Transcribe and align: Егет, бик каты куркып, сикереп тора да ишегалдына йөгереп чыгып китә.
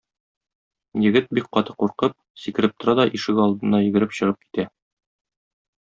Егет, 1.03 1.27
бик 1.39 1.49
каты 1.57 1.75
куркып, 1.83 2.17
сикереп 2.45 2.75
тора 2.81 2.97
да 3.01 3.07
ишегалдына 3.21 3.85
йөгереп 3.89 4.21
чыгып 4.21 4.45
китә. 4.47 4.71